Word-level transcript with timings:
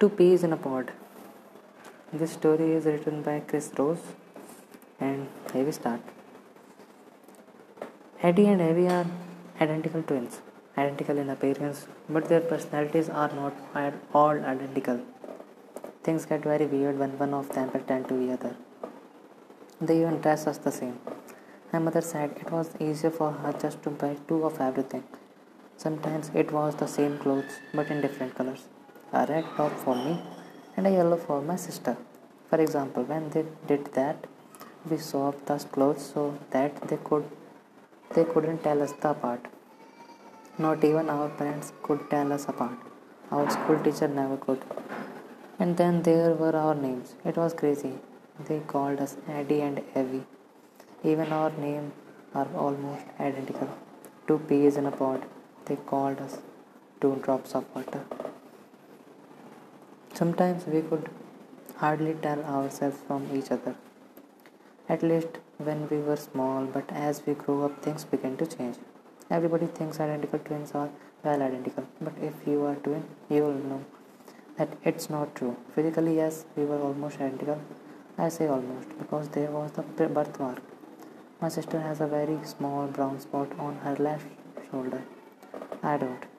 Two 0.00 0.08
peas 0.08 0.42
in 0.44 0.54
a 0.54 0.56
pod. 0.56 0.92
This 2.10 2.30
story 2.32 2.68
is 2.72 2.86
written 2.86 3.20
by 3.20 3.40
Chris 3.40 3.70
Rose, 3.78 4.04
and 4.98 5.28
here 5.52 5.64
we 5.64 5.72
start. 5.72 6.00
Eddie 8.22 8.46
and 8.46 8.62
Evie 8.62 8.88
are 8.88 9.04
identical 9.60 10.02
twins, 10.02 10.40
identical 10.78 11.18
in 11.18 11.28
appearance, 11.28 11.86
but 12.08 12.30
their 12.30 12.40
personalities 12.40 13.10
are 13.10 13.30
not 13.34 13.52
at 13.74 13.92
all 14.14 14.42
identical. 14.54 15.02
Things 16.02 16.24
get 16.24 16.44
very 16.44 16.64
weird 16.64 16.98
when 16.98 17.18
one 17.18 17.34
of 17.34 17.52
them 17.52 17.68
pretend 17.68 18.08
to 18.08 18.14
be 18.14 18.28
the 18.28 18.32
other. 18.32 18.56
They 19.82 20.00
even 20.00 20.22
dress 20.22 20.46
us 20.46 20.56
the 20.56 20.72
same. 20.72 20.98
My 21.74 21.78
mother 21.78 22.00
said 22.00 22.38
it 22.40 22.50
was 22.50 22.74
easier 22.80 23.10
for 23.10 23.32
her 23.32 23.52
just 23.52 23.82
to 23.82 23.90
buy 23.90 24.16
two 24.26 24.44
of 24.44 24.62
everything. 24.62 25.04
Sometimes 25.76 26.30
it 26.34 26.52
was 26.52 26.76
the 26.76 26.88
same 26.88 27.18
clothes 27.18 27.60
but 27.74 27.90
in 27.90 28.00
different 28.00 28.34
colors. 28.34 28.64
A 29.12 29.26
red 29.26 29.44
top 29.56 29.72
for 29.84 29.96
me 29.96 30.20
and 30.76 30.86
a 30.86 30.90
yellow 30.90 31.16
for 31.16 31.42
my 31.42 31.56
sister. 31.56 31.96
For 32.48 32.60
example, 32.60 33.02
when 33.02 33.30
they 33.30 33.44
did 33.66 33.92
that, 33.94 34.26
we 34.88 34.98
swapped 34.98 35.46
the 35.46 35.58
clothes 35.58 36.12
so 36.14 36.38
that 36.50 36.88
they 36.88 36.98
could 37.08 37.24
they 38.14 38.24
couldn't 38.24 38.62
tell 38.62 38.82
us 38.82 38.92
apart. 39.02 39.44
Not 40.58 40.84
even 40.84 41.08
our 41.08 41.28
parents 41.28 41.72
could 41.82 42.08
tell 42.10 42.32
us 42.32 42.46
apart. 42.52 42.78
Our 43.30 43.48
school 43.50 43.78
teacher 43.84 44.08
never 44.08 44.36
could. 44.36 44.62
And 45.58 45.76
then 45.76 46.02
there 46.02 46.32
were 46.34 46.54
our 46.56 46.74
names. 46.74 47.14
It 47.24 47.36
was 47.36 47.54
crazy. 47.54 47.94
They 48.48 48.60
called 48.60 49.00
us 49.00 49.16
Eddie 49.28 49.60
and 49.60 49.82
Evie. 49.94 50.24
Even 51.04 51.32
our 51.32 51.50
names 51.50 51.92
are 52.34 52.48
almost 52.56 53.04
identical. 53.18 53.70
Two 54.26 54.38
peas 54.38 54.76
in 54.76 54.86
a 54.86 54.92
pod. 54.92 55.24
They 55.66 55.76
called 55.76 56.18
us 56.18 56.38
two 57.00 57.14
drops 57.22 57.54
of 57.54 57.64
water. 57.74 58.02
Sometimes 60.20 60.66
we 60.66 60.82
could 60.82 61.08
hardly 61.76 62.12
tell 62.12 62.40
ourselves 62.44 62.98
from 63.06 63.22
each 63.34 63.50
other. 63.50 63.74
At 64.86 65.02
least 65.02 65.38
when 65.56 65.88
we 65.88 65.96
were 65.96 66.16
small, 66.16 66.66
but 66.66 66.92
as 66.92 67.22
we 67.24 67.32
grew 67.32 67.64
up, 67.64 67.82
things 67.82 68.04
began 68.04 68.36
to 68.36 68.46
change. 68.46 68.76
Everybody 69.30 69.64
thinks 69.64 69.98
identical 69.98 70.40
twins 70.40 70.72
are 70.72 70.90
well 71.24 71.40
identical, 71.40 71.86
but 72.02 72.12
if 72.20 72.34
you 72.46 72.66
are 72.66 72.74
twin, 72.74 73.04
you 73.30 73.44
will 73.44 73.62
know 73.70 73.80
that 74.58 74.76
it's 74.84 75.08
not 75.08 75.34
true. 75.34 75.56
Physically, 75.74 76.16
yes, 76.16 76.44
we 76.54 76.66
were 76.66 76.82
almost 76.88 77.18
identical. 77.18 77.58
I 78.18 78.28
say 78.28 78.46
almost 78.46 78.90
because 78.98 79.28
there 79.30 79.50
was 79.50 79.72
the 79.72 79.82
birthmark. 80.18 80.60
My 81.40 81.48
sister 81.48 81.80
has 81.80 82.02
a 82.02 82.06
very 82.06 82.38
small 82.44 82.88
brown 82.88 83.20
spot 83.20 83.58
on 83.58 83.76
her 83.86 83.96
left 83.96 84.26
shoulder. 84.70 85.02
I 85.82 85.96
don't. 85.96 86.30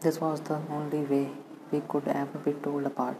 This 0.00 0.18
was 0.18 0.40
the 0.40 0.60
only 0.70 1.00
way 1.00 1.28
we 1.72 1.80
could 1.80 2.08
ever 2.08 2.38
be 2.38 2.52
told 2.52 2.86
apart. 2.86 3.16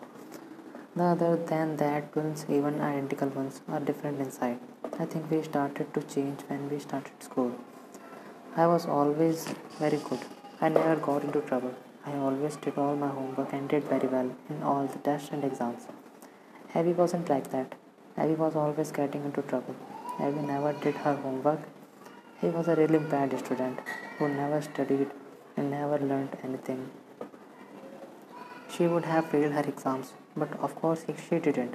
The 0.97 1.05
other 1.05 1.37
than 1.37 1.77
that, 1.77 2.13
twins, 2.13 2.47
even 2.49 2.81
identical 2.81 3.29
ones, 3.29 3.61
are 3.69 3.81
different 3.81 4.21
inside. 4.21 4.59
I 4.99 5.07
think 5.07 5.31
we 5.31 5.43
started 5.43 5.95
to 5.95 6.03
change 6.03 6.41
when 6.49 6.69
we 6.69 6.79
started 6.79 7.23
school. 7.23 7.53
I 8.57 8.67
was 8.67 8.87
always 8.87 9.47
very 9.79 9.99
good. 9.99 10.19
I 10.61 10.69
never 10.69 10.97
got 10.97 11.23
into 11.23 11.41
trouble. 11.41 11.75
I 12.05 12.15
always 12.15 12.57
did 12.57 12.77
all 12.77 12.97
my 12.97 13.09
homework 13.09 13.53
and 13.53 13.69
did 13.69 13.85
very 13.85 14.09
well 14.09 14.31
in 14.49 14.63
all 14.63 14.87
the 14.87 14.99
tests 14.99 15.31
and 15.33 15.45
exams. 15.45 15.87
Evie 16.75 16.93
wasn't 16.93 17.29
like 17.29 17.51
that. 17.53 17.75
Evie 18.21 18.35
was 18.35 18.57
always 18.57 18.91
getting 18.91 19.25
into 19.25 19.43
trouble. 19.43 19.77
Evie 20.21 20.43
never 20.43 20.73
did 20.73 20.97
her 20.97 21.15
homework. 21.15 21.61
He 22.41 22.49
was 22.49 22.69
a 22.69 22.75
really 22.75 22.99
bad 22.99 23.39
student 23.39 23.79
who 24.19 24.29
never 24.29 24.61
studied 24.61 25.11
and 25.57 25.71
never 25.71 25.99
learned 25.99 26.37
anything. 26.43 26.91
She 28.81 28.87
would 28.87 29.05
have 29.05 29.27
failed 29.27 29.53
her 29.53 29.65
exams, 29.69 30.15
but 30.35 30.59
of 30.59 30.75
course 30.75 31.05
she 31.07 31.39
didn't. 31.39 31.75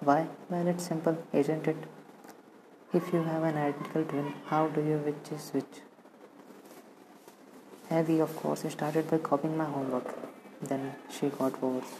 Why? 0.00 0.26
Well, 0.50 0.66
it's 0.68 0.84
simple, 0.84 1.16
isn't 1.32 1.66
it? 1.66 1.78
If 2.92 3.10
you 3.10 3.22
have 3.22 3.42
an 3.42 3.56
identical 3.56 4.04
twin, 4.04 4.34
how 4.48 4.66
do 4.66 4.82
you 4.82 4.98
which 4.98 5.32
is 5.32 5.48
which? 5.54 5.80
Evie, 7.90 8.20
of 8.20 8.36
course, 8.36 8.66
started 8.68 9.10
by 9.10 9.16
copying 9.16 9.56
my 9.56 9.64
homework. 9.64 10.14
Then 10.60 10.94
she 11.08 11.30
got 11.30 11.62
worse. 11.62 11.94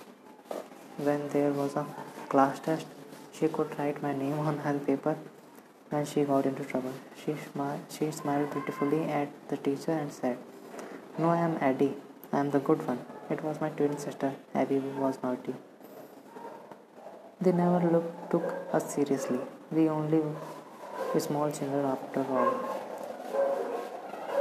When 0.99 1.31
there 1.31 1.53
was 1.53 1.75
a 1.75 1.87
class 2.29 2.61
test, 2.61 2.87
she 3.33 3.49
could 3.49 3.79
write 3.79 4.03
my 4.03 4.15
name 4.15 4.39
on 4.39 4.59
her 4.59 4.79
paper 4.79 5.17
when 5.89 6.05
she 6.05 6.25
got 6.25 6.45
into 6.45 6.63
trouble. 6.63 6.93
She, 7.25 7.33
smi- 7.33 7.81
she 7.89 8.11
smiled 8.11 8.51
beautifully 8.51 9.05
at 9.05 9.29
the 9.49 9.57
teacher 9.57 9.93
and 9.93 10.13
said, 10.13 10.37
No, 11.17 11.31
I 11.31 11.39
am 11.39 11.57
Eddie. 11.63 11.95
I 12.35 12.41
am 12.41 12.51
the 12.51 12.59
good 12.59 12.87
one. 12.87 12.99
It 13.29 13.43
was 13.43 13.61
my 13.61 13.71
twin 13.71 13.99
sister, 13.99 14.33
Abby, 14.55 14.77
who 14.77 15.01
was 15.01 15.19
naughty. 15.21 15.55
They 17.41 17.51
never 17.51 17.81
look, 17.91 18.31
took 18.31 18.55
us 18.73 18.95
seriously. 18.95 19.41
We 19.73 19.89
only 19.89 20.21
were 21.13 21.21
small 21.21 21.51
children 21.51 21.85
after 21.85 22.21
all. 22.21 22.53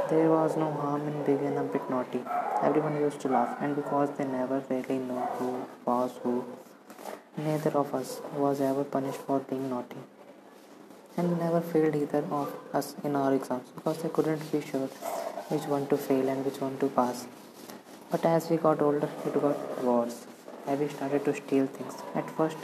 There 0.08 0.30
was 0.30 0.56
no 0.56 0.70
harm 0.70 1.08
in 1.08 1.24
being 1.24 1.58
a 1.58 1.64
bit 1.64 1.90
naughty. 1.90 2.22
Everyone 2.62 2.94
used 3.00 3.20
to 3.22 3.28
laugh, 3.28 3.56
and 3.60 3.74
because 3.74 4.10
they 4.16 4.24
never 4.24 4.62
really 4.70 4.98
knew 4.98 5.20
who 5.38 5.66
was 5.84 6.12
who, 6.22 6.44
neither 7.36 7.70
of 7.70 7.92
us 7.92 8.20
was 8.36 8.60
ever 8.60 8.84
punished 8.84 9.18
for 9.18 9.40
being 9.40 9.68
naughty. 9.68 9.96
And 11.16 11.38
never 11.40 11.60
failed 11.60 11.96
either 11.96 12.24
of 12.30 12.54
us 12.72 12.94
in 13.02 13.16
our 13.16 13.34
exams 13.34 13.68
because 13.74 14.00
they 14.02 14.10
couldn't 14.10 14.52
be 14.52 14.60
sure 14.60 14.86
which 15.48 15.64
one 15.64 15.88
to 15.88 15.96
fail 15.96 16.28
and 16.28 16.44
which 16.44 16.60
one 16.60 16.78
to 16.78 16.88
pass. 16.88 17.26
But 18.10 18.24
as 18.24 18.48
we 18.50 18.56
got 18.56 18.80
older, 18.80 19.08
it 19.24 19.34
got 19.34 19.84
worse. 19.84 20.26
Abby 20.66 20.88
started 20.88 21.24
to 21.24 21.34
steal 21.34 21.66
things. 21.66 21.94
At 22.14 22.30
first, 22.30 22.56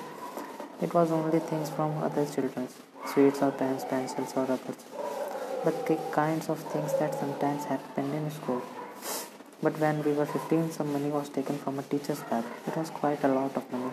it 0.81 0.95
was 0.95 1.11
only 1.11 1.41
things 1.41 1.71
from 1.71 1.99
other 1.99 2.25
children, 2.27 2.69
sweets 3.13 3.43
or 3.43 3.51
pens, 3.51 3.85
pencils 3.85 4.33
or 4.37 4.45
rubbers, 4.45 4.85
but 5.65 5.87
the 5.87 5.97
kinds 6.13 6.49
of 6.49 6.59
things 6.73 6.93
that 6.99 7.15
sometimes 7.15 7.65
happened 7.65 8.15
in 8.15 8.31
school. 8.31 8.63
But 9.63 9.79
when 9.79 10.03
we 10.03 10.13
were 10.13 10.27
15, 10.27 10.73
some 10.73 10.93
money 10.93 11.09
was 11.09 11.29
taken 11.29 11.59
from 11.59 11.79
a 11.79 11.83
teacher's 11.83 12.21
bag. 12.23 12.45
It 12.67 12.77
was 12.77 12.91
quite 12.91 13.23
a 13.23 13.29
lot 13.29 13.57
of 13.57 13.71
money. 13.71 13.93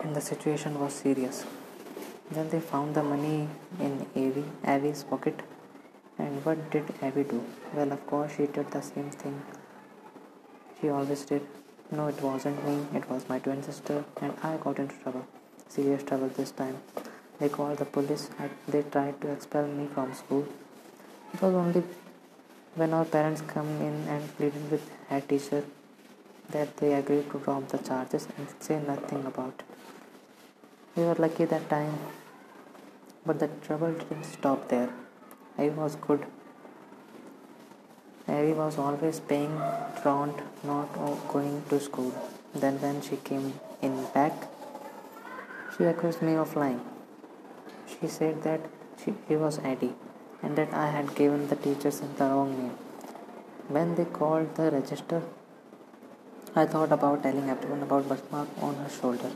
And 0.00 0.14
the 0.14 0.20
situation 0.20 0.78
was 0.78 0.92
serious. 0.92 1.46
Then 2.30 2.50
they 2.50 2.60
found 2.60 2.94
the 2.94 3.02
money 3.02 3.48
in 3.80 4.06
Abby, 4.14 4.44
Abby's 4.64 5.02
pocket 5.02 5.40
and 6.18 6.44
what 6.44 6.70
did 6.70 6.84
Abby 7.02 7.24
do? 7.24 7.42
Well, 7.74 7.92
of 7.92 8.06
course, 8.06 8.36
she 8.36 8.46
did 8.46 8.70
the 8.70 8.80
same 8.82 9.10
thing 9.10 9.42
she 10.80 10.88
always 10.88 11.24
did. 11.24 11.46
No, 11.90 12.08
it 12.08 12.20
wasn't 12.22 12.64
me, 12.66 12.98
it 12.98 13.08
was 13.10 13.28
my 13.28 13.38
twin 13.38 13.62
sister, 13.62 14.04
and 14.20 14.32
I 14.42 14.56
got 14.58 14.78
into 14.78 14.94
trouble. 14.96 15.26
Serious 15.68 16.02
trouble 16.02 16.28
this 16.28 16.50
time. 16.50 16.76
They 17.38 17.48
called 17.48 17.78
the 17.78 17.84
police 17.84 18.28
they 18.68 18.82
tried 18.82 19.20
to 19.20 19.32
expel 19.32 19.66
me 19.66 19.88
from 19.94 20.14
school. 20.14 20.46
It 21.32 21.42
was 21.42 21.54
only 21.54 21.82
when 22.74 22.92
our 22.92 23.04
parents 23.04 23.40
come 23.40 23.68
in 23.80 24.06
and 24.08 24.36
pleaded 24.36 24.70
with 24.70 24.90
head 25.08 25.28
teacher 25.28 25.64
that 26.50 26.76
they 26.76 26.94
agreed 26.94 27.30
to 27.30 27.38
drop 27.38 27.68
the 27.68 27.78
charges 27.78 28.28
and 28.36 28.46
say 28.60 28.80
nothing 28.86 29.24
about. 29.24 29.54
It. 29.58 29.64
We 30.96 31.04
were 31.04 31.14
lucky 31.14 31.44
that 31.44 31.68
time, 31.68 31.98
but 33.24 33.38
the 33.38 33.48
trouble 33.66 33.92
didn't 33.92 34.24
stop 34.24 34.68
there. 34.68 34.90
I 35.58 35.70
was 35.70 35.96
good. 35.96 36.24
Mary 38.28 38.52
was 38.52 38.78
always 38.78 39.18
paying 39.18 39.54
rent, 40.04 40.36
not 40.62 40.92
going 41.28 41.64
to 41.70 41.80
school. 41.80 42.12
Then, 42.54 42.80
when 42.80 43.00
she 43.00 43.16
came 43.16 43.54
in 43.82 44.04
back, 44.14 44.32
she 45.76 45.84
accused 45.84 46.22
me 46.22 46.34
of 46.34 46.54
lying. 46.54 46.80
She 47.86 48.06
said 48.06 48.42
that 48.44 48.60
she, 49.02 49.14
he 49.26 49.36
was 49.36 49.58
Eddie 49.64 49.94
and 50.42 50.54
that 50.56 50.72
I 50.72 50.90
had 50.90 51.14
given 51.16 51.48
the 51.48 51.56
teachers 51.56 52.00
the 52.00 52.24
wrong 52.24 52.56
name. 52.56 52.76
When 53.68 53.94
they 53.96 54.04
called 54.04 54.54
the 54.54 54.70
register, 54.70 55.22
I 56.54 56.66
thought 56.66 56.92
about 56.92 57.22
telling 57.22 57.50
everyone 57.50 57.82
about 57.82 58.04
the 58.04 58.14
birthmark 58.14 58.48
on 58.62 58.76
her 58.76 58.88
shoulder, 58.88 59.32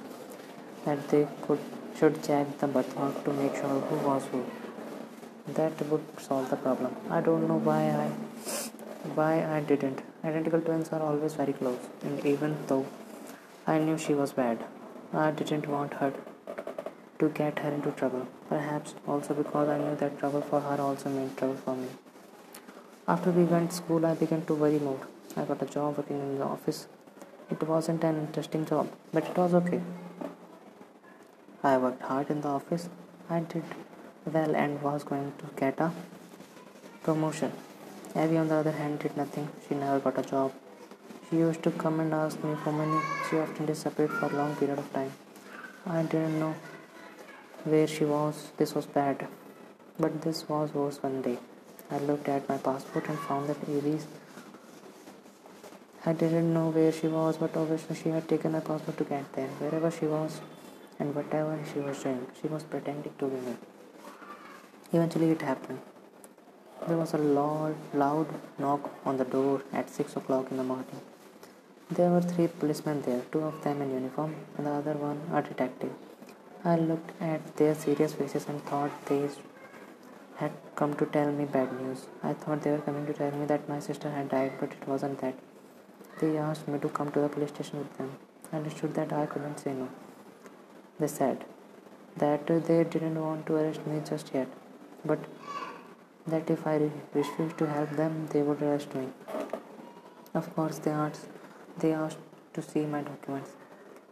that 0.85 1.09
they 1.09 1.27
could 1.43 1.59
should 1.99 2.23
check 2.23 2.59
the 2.59 2.67
birthmark 2.67 3.25
to 3.25 3.33
make 3.33 3.55
sure 3.55 3.81
who 3.89 3.97
was 4.09 4.25
who 4.27 4.45
that 5.49 5.81
would 5.91 6.05
solve 6.21 6.49
the 6.51 6.57
problem. 6.57 6.95
I 7.11 7.21
don't 7.21 7.49
know 7.49 7.59
why 7.59 7.83
i 7.91 8.09
why 9.15 9.45
i 9.45 9.61
didn't. 9.61 10.03
Identical 10.25 10.61
twins 10.61 10.91
are 10.91 11.03
always 11.03 11.35
very 11.35 11.53
close 11.53 11.89
and 12.03 12.25
even 12.25 12.57
though 12.69 12.87
i 13.67 13.79
knew 13.79 13.99
she 13.99 14.15
was 14.15 14.33
bad 14.33 14.65
i 15.13 15.31
didn't 15.33 15.67
want 15.67 15.95
her 15.95 16.13
to 17.19 17.29
get 17.29 17.59
her 17.59 17.71
into 17.71 17.91
trouble. 17.93 18.27
Perhaps 18.49 18.95
also 19.07 19.35
because 19.35 19.69
i 19.69 19.79
knew 19.79 19.97
that 19.97 20.19
trouble 20.19 20.43
for 20.43 20.61
her 20.61 20.81
also 20.81 21.09
meant 21.09 21.37
trouble 21.37 21.57
for 21.65 21.75
me. 21.75 21.89
After 23.09 23.33
we 23.33 23.45
went 23.45 23.71
to 23.71 23.77
school 23.77 24.07
i 24.07 24.15
began 24.15 24.45
to 24.47 24.55
worry 24.55 24.79
more. 24.79 25.01
I 25.37 25.45
got 25.45 25.63
a 25.63 25.67
job 25.67 25.97
working 25.99 26.21
in 26.21 26.39
the 26.39 26.45
office. 26.45 26.87
It 27.51 27.63
wasn't 27.63 28.05
an 28.05 28.17
interesting 28.27 28.65
job 28.65 28.89
but 29.13 29.25
it 29.25 29.37
was 29.37 29.55
okay. 29.55 29.81
I 31.65 31.79
worked 31.79 32.03
hard 32.03 32.31
in 32.31 32.41
the 32.41 32.49
office. 32.49 32.89
I 33.29 33.41
did 33.41 33.65
well 34.27 34.55
and 34.55 34.81
was 34.83 35.05
going 35.05 35.33
to 35.39 35.47
get 35.57 35.81
a 35.81 35.93
promotion. 37.03 37.53
Abby, 38.15 38.37
on 38.37 38.49
the 38.49 38.57
other 38.57 38.73
hand, 38.73 38.99
did 38.99 39.17
nothing. 39.17 39.49
She 39.69 39.75
never 39.75 39.99
got 39.99 40.19
a 40.19 40.29
job. 40.29 40.53
She 41.29 41.37
used 41.37 41.63
to 41.63 41.71
come 41.71 42.01
and 42.01 42.13
ask 42.13 42.43
me 42.45 42.55
for 42.63 42.73
money. 42.73 43.01
She 43.29 43.39
often 43.39 43.67
disappeared 43.67 44.11
for 44.11 44.27
a 44.27 44.37
long 44.37 44.55
period 44.57 44.79
of 44.79 44.93
time. 44.93 45.13
I 45.87 46.03
didn't 46.03 46.39
know 46.39 46.55
where 47.65 47.87
she 47.87 48.05
was. 48.05 48.53
This 48.59 48.75
was 48.75 48.87
bad. 48.87 49.27
But 49.99 50.23
this 50.23 50.49
was 50.49 50.75
worse 50.75 51.03
one 51.03 51.23
day. 51.23 51.39
I 51.91 51.99
looked 51.99 52.29
at 52.29 52.49
my 52.49 52.59
passport 52.59 53.09
and 53.09 53.19
found 53.19 53.49
that 53.49 53.69
Aries. 53.69 54.07
I 56.05 56.13
didn't 56.13 56.53
know 56.53 56.71
where 56.71 56.93
she 56.93 57.09
was, 57.09 57.37
but 57.37 57.57
obviously 57.57 57.97
she 57.97 58.09
had 58.09 58.29
taken 58.29 58.53
my 58.53 58.61
passport 58.61 58.99
to 58.99 59.05
get 59.05 59.33
there. 59.33 59.49
Wherever 59.59 59.91
she 59.91 60.07
was 60.07 60.41
and 60.99 61.15
whatever 61.15 61.59
she 61.73 61.81
was 61.81 62.03
doing, 62.03 62.27
she 62.41 62.49
was 62.49 62.63
pretending 62.63 63.13
to 63.19 63.27
be 63.27 63.37
me. 63.37 63.57
Eventually, 64.93 65.31
it 65.31 65.43
happened. 65.43 65.81
There 66.87 66.97
was 66.97 67.15
a 67.15 67.19
loud, 67.19 67.77
loud 67.95 68.27
knock 68.59 68.91
on 69.07 69.17
the 69.17 69.25
door 69.25 69.63
at 69.73 69.89
6 69.89 70.17
o'clock 70.17 70.51
in 70.51 70.57
the 70.57 70.65
morning. 70.65 71.01
There 71.91 72.11
were 72.11 72.23
three 72.23 72.49
policemen 72.49 73.03
there, 73.03 73.23
two 73.31 73.41
of 73.41 73.63
them 73.63 73.83
in 73.83 73.91
uniform, 73.93 74.35
and 74.57 74.67
the 74.67 74.71
other 74.71 74.95
one 74.95 75.21
a 75.33 75.43
detective. 75.43 75.93
I 76.65 76.77
looked 76.77 77.11
at 77.21 77.57
their 77.57 77.75
serious 77.75 78.15
faces 78.15 78.47
and 78.49 78.65
thought 78.65 78.91
they 79.07 79.29
had 80.37 80.53
come 80.75 80.95
to 80.95 81.07
tell 81.07 81.31
me 81.31 81.45
bad 81.45 81.73
news. 81.81 82.07
I 82.23 82.33
thought 82.33 82.63
they 82.63 82.71
were 82.71 82.79
coming 82.79 83.07
to 83.07 83.13
tell 83.13 83.31
me 83.33 83.47
that 83.47 83.69
my 83.69 83.79
sister 83.79 84.11
had 84.11 84.29
died, 84.29 84.53
but 84.61 84.73
it 84.73 84.89
wasn't 84.89 85.21
that. 85.21 85.35
They 86.21 86.37
asked 86.37 86.69
me 86.69 86.79
to 86.79 86.89
come 86.89 87.11
to 87.13 87.21
the 87.21 87.29
police 87.29 87.51
station 87.51 87.79
with 87.79 87.97
them. 87.99 88.11
I 88.53 88.57
understood 88.57 88.95
that 88.95 89.13
I 89.13 89.27
couldn't 89.27 89.59
say 89.59 89.73
no. 89.73 89.89
They 90.99 91.09
said 91.09 91.45
that 92.17 92.47
they 92.47 92.85
didn't 92.85 93.21
want 93.21 93.47
to 93.47 93.57
arrest 93.57 93.87
me 93.87 94.01
just 94.09 94.33
yet, 94.35 94.49
but 95.05 95.19
that 96.27 96.49
if 96.51 96.67
I 96.67 96.91
refused 97.15 97.59
to 97.59 97.67
help 97.67 97.91
them, 97.91 98.29
they 98.33 98.43
would 98.43 98.63
arrest 98.63 98.95
me. 98.95 99.09
Of 100.35 100.55
course, 100.55 100.79
they 100.79 100.91
asked, 100.91 101.27
they 101.79 101.93
asked 101.93 102.19
to 102.55 102.63
see 102.63 102.87
my 102.87 103.03
documents. 103.03 103.53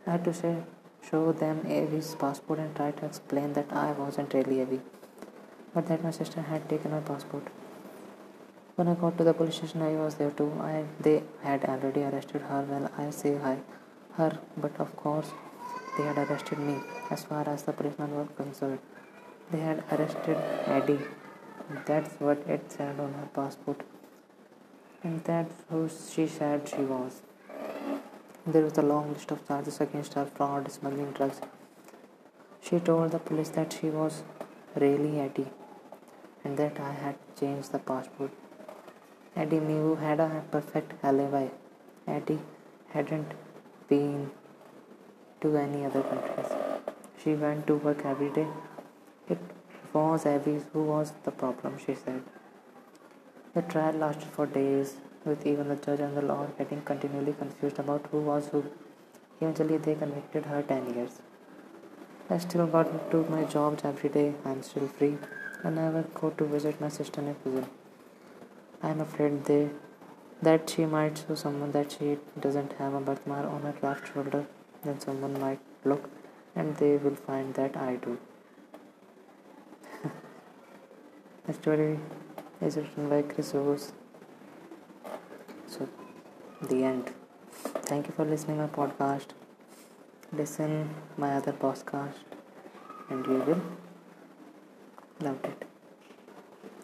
I 0.06 0.12
had 0.12 0.24
to 0.24 0.34
say, 0.34 0.56
show 1.08 1.32
them 1.32 1.60
Evie's 1.66 2.14
passport 2.14 2.58
and 2.58 2.74
try 2.74 2.90
to 2.90 3.06
explain 3.06 3.52
that 3.54 3.72
I 3.72 3.92
wasn't 3.92 4.34
really 4.34 4.60
Evie, 4.60 4.80
but 5.74 5.86
that 5.86 6.02
my 6.02 6.10
sister 6.10 6.42
had 6.42 6.68
taken 6.68 6.90
my 6.90 7.00
passport. 7.00 7.46
When 8.76 8.88
I 8.88 8.94
got 8.94 9.18
to 9.18 9.24
the 9.24 9.34
police 9.34 9.56
station, 9.56 9.82
I 9.82 9.92
was 9.92 10.14
there 10.14 10.30
too. 10.30 10.52
I 10.60 10.84
they 11.00 11.22
had 11.42 11.64
already 11.64 12.02
arrested 12.02 12.42
her. 12.42 12.62
Well, 12.68 12.90
I 12.96 13.10
say 13.10 13.36
hi, 13.36 13.58
her, 14.14 14.38
but 14.56 14.78
of 14.80 14.96
course, 14.96 15.32
they 15.96 16.04
had 16.04 16.18
arrested 16.18 16.58
me. 16.58 16.76
As 17.10 17.24
far 17.24 17.46
as 17.48 17.64
the 17.64 17.72
policemen 17.72 18.14
were 18.14 18.24
concerned, 18.24 18.78
they 19.50 19.60
had 19.60 19.84
arrested 19.92 20.36
Eddie 20.66 21.00
that's 21.86 22.20
what 22.20 22.38
it 22.48 22.72
said 22.72 22.98
on 22.98 23.12
her 23.14 23.28
passport. 23.32 23.82
And 25.02 25.22
that's 25.24 25.54
who 25.70 25.88
she 25.88 26.26
said 26.26 26.68
she 26.68 26.82
was. 26.82 27.22
There 28.46 28.64
was 28.64 28.76
a 28.78 28.82
long 28.82 29.12
list 29.12 29.30
of 29.30 29.46
charges 29.46 29.80
against 29.80 30.14
her 30.14 30.24
fraud, 30.24 30.70
smuggling 30.70 31.12
drugs. 31.12 31.40
She 32.60 32.80
told 32.80 33.12
the 33.12 33.18
police 33.18 33.50
that 33.50 33.72
she 33.72 33.88
was 33.88 34.22
really 34.74 35.20
Eddie 35.20 35.46
and 36.44 36.56
that 36.56 36.80
I 36.80 36.92
had 36.92 37.16
changed 37.38 37.72
the 37.72 37.78
passport. 37.78 38.32
Eddie 39.36 39.60
Miu 39.60 40.00
had 40.00 40.20
a 40.20 40.42
perfect 40.50 40.92
alibi. 41.04 41.48
Eddie 42.06 42.40
hadn't 42.88 43.32
been 43.88 44.30
to 45.40 45.56
any 45.56 45.84
other 45.84 46.02
countries. 46.02 46.52
She 47.22 47.34
went 47.34 47.66
to 47.68 47.76
work 47.76 48.04
every 48.04 48.30
day. 48.30 48.48
It 49.30 49.38
was 49.94 50.26
Abby's 50.26 50.64
who 50.72 50.82
was 50.82 51.12
the 51.24 51.30
problem, 51.30 51.78
she 51.78 51.94
said. 51.94 52.22
The 53.54 53.62
trial 53.62 53.94
lasted 53.94 54.28
for 54.28 54.46
days, 54.46 54.96
with 55.24 55.46
even 55.46 55.68
the 55.68 55.76
judge 55.76 56.00
and 56.00 56.16
the 56.16 56.22
law 56.22 56.46
getting 56.58 56.82
continually 56.82 57.32
confused 57.32 57.78
about 57.78 58.06
who 58.10 58.20
was 58.20 58.48
who. 58.48 58.64
Eventually, 59.40 59.76
they 59.78 59.94
convicted 59.94 60.46
her 60.46 60.62
10 60.62 60.94
years. 60.94 61.20
I 62.28 62.38
still 62.38 62.66
got 62.66 63.10
to 63.10 63.24
my 63.24 63.44
jobs 63.44 63.84
every 63.84 64.10
day. 64.10 64.34
I'm 64.44 64.62
still 64.62 64.88
free. 64.88 65.16
I 65.64 65.70
never 65.70 66.02
go 66.14 66.30
to 66.30 66.44
visit 66.44 66.80
my 66.80 66.88
sister 66.88 67.20
in 67.20 67.34
prison. 67.34 67.66
I'm 68.82 69.00
afraid 69.00 69.44
they 69.44 69.70
that 70.42 70.70
she 70.70 70.86
might 70.86 71.18
show 71.18 71.34
someone 71.34 71.72
that 71.72 71.92
she 71.92 72.18
doesn't 72.38 72.72
have 72.78 72.94
a 72.94 73.00
birthmark 73.00 73.46
on 73.46 73.62
her 73.62 73.74
left 73.82 74.12
shoulder. 74.12 74.46
Then 74.84 75.00
someone 75.00 75.38
might 75.38 75.60
look 75.84 76.08
and 76.56 76.76
they 76.76 76.96
will 76.96 77.16
find 77.16 77.54
that 77.54 77.76
I 77.76 77.96
do. 77.96 78.18
The 81.50 81.54
story 81.54 81.98
is 82.62 82.76
written 82.76 83.08
by 83.08 83.22
Chris 83.22 83.54
Rose. 83.54 83.90
So, 85.66 85.88
the 86.62 86.84
end. 86.84 87.10
Thank 87.88 88.06
you 88.06 88.12
for 88.12 88.24
listening 88.24 88.58
my 88.58 88.68
podcast. 88.68 89.32
Listen 90.32 90.94
my 91.16 91.32
other 91.32 91.52
podcast, 91.52 92.38
and 93.08 93.26
you 93.26 93.42
will 93.48 93.62
love 95.20 95.42
it. 95.42 95.64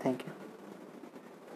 Thank 0.01 0.27
you. 0.27 0.46